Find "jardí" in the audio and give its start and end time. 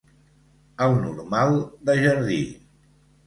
2.05-2.39